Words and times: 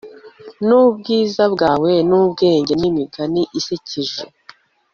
Nubwiza 0.65 1.43
bwawe 1.53 1.91
nubwenge 2.09 2.73
nimigani 2.81 3.41
isekeje 3.59 4.21